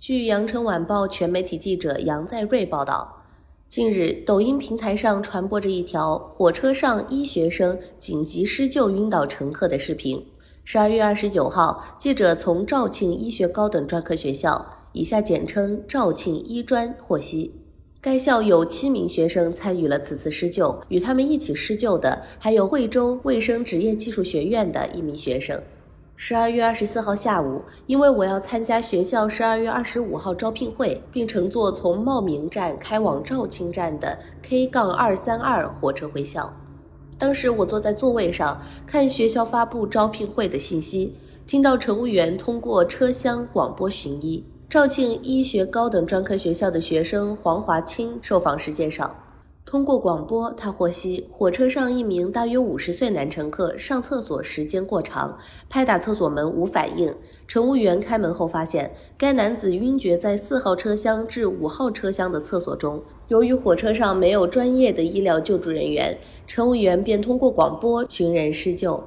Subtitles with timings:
[0.00, 3.22] 据羊城晚报全媒体记者杨在瑞报道，
[3.68, 10.24] 近日，抖音平台上传播着一条火车上医学生紧急施救晕倒乘客的视频。
[10.64, 17.52] 十二月二十九号，记者从肇庆医学高等专科学校（以下简称肇庆医专）获悉，
[18.00, 25.60] 该校有七名学生参与了此次施救，与他们一起施救的还有惠州卫生职业技术学院的一名学生。
[26.22, 36.54] 十二月二十四号下午，因为我要参加学校十二月二十五号招聘会，并乘坐从茂名站开往肇庆站的 K 杠二三二火车回校。
[37.16, 41.16] 当时我坐在座位上看学校发布招聘会的信息，
[41.46, 44.44] 听到乘务员通过车厢广播寻医。
[44.68, 49.16] 肇庆医学高等专科学校的学生黄华清受访时介绍。
[49.66, 55.38] 通过广播，他获悉火车上一名大约五十岁男乘客上厕所时间过长，
[55.68, 57.14] 拍打厕所门无反应。
[57.46, 63.00] 乘务员开门后发现该男子晕厥在四号车厢至五号车厢的厕所中。
[63.28, 69.04] 由于火车上没有专业的医疗救助人员，乘务员便通过广播寻人施救。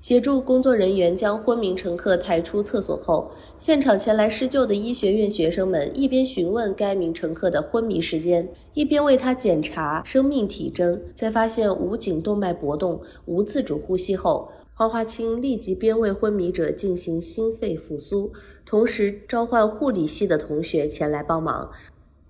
[0.00, 10.98] 协助工作人员将昏迷乘客抬出厕所后，现场前来施救的医学院学生们一边询问该名乘客的昏迷时间，一边为他检查生命体征。
[11.14, 18.32] 在发现无颈动脉搏动、无自主呼吸后，黄华清立即边为昏迷者进行心肺复苏，
[18.64, 21.70] 同时召唤护理系的同学前来帮忙。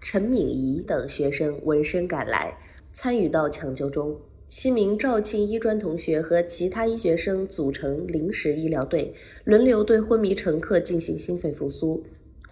[0.00, 2.58] 陈敏仪等学生闻声赶来，
[2.92, 4.16] 参与到抢救中。
[4.50, 12.02] 七名肇庆医专同学和其他医学生组成临时医疗队，轮流对昏迷乘客进行心肺复苏。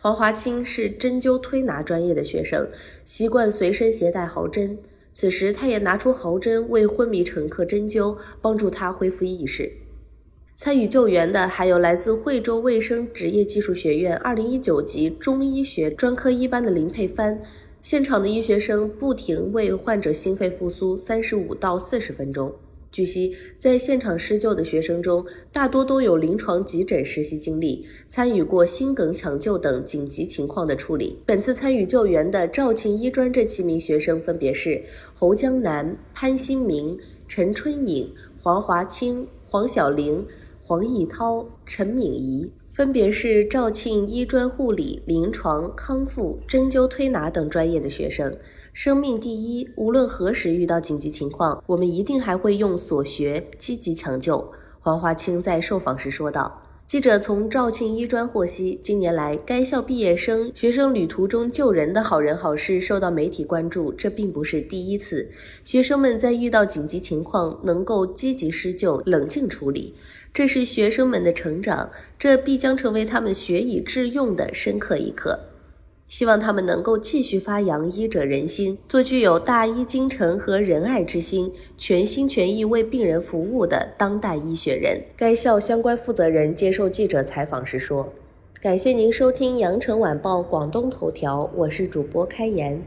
[0.00, 2.68] 黄华清是针灸推拿专业的学生，
[3.04, 4.78] 习惯随身携带毫针。
[5.12, 9.72] 此时，他也拿出毫针为昏迷乘客针灸，帮助他恢复意识。
[10.54, 17.40] 参与救援的还有来自惠州卫生职业技术学院二零一九级中医学专科一班的林佩帆。
[17.88, 22.54] 现场的医学生不停为患者心肺复苏三十五到四十分钟。
[22.92, 25.24] 据悉，在现场施救的学生中，
[25.54, 31.18] 大多都有临床急诊实习经历，参与过心梗抢救等紧急情况的处理。
[31.24, 34.82] 本次参与救援的肇庆医专这七名学生分别是
[35.14, 38.12] 侯江南、潘新明、陈春颖、
[38.42, 40.26] 黄华清、黄晓玲、
[40.60, 42.52] 黄义涛、陈敏仪。
[42.78, 48.32] 分别是肇庆医专护理、临床、康复、针灸推拿等专业的学生。
[48.72, 54.52] 生命第一，无论何时遇到紧急情况，我们一定还会用所学积极抢救。
[54.78, 56.62] 黄华清在受访时说道。
[56.88, 65.30] 记者从肇庆医专获悉，近年来该校毕业生学生旅途中救人的好人好事受到媒体关注，这并不是第一次。
[65.64, 69.94] 学生们在遇到紧急情况能够积极施救、冷静处理，
[70.32, 75.38] 这是学生们的成长，这必将成为他们学以致用的深刻一课。
[76.08, 85.00] 希望他们能够继续发扬医者仁心，做具有大医精诚和仁爱之心、全心全意为病人服务的当代医学人。
[85.16, 88.12] 该校相关负责人接受记者采访时说
[88.60, 92.82] ：“感谢您收听羊城晚报广东头条，我是主播开言。”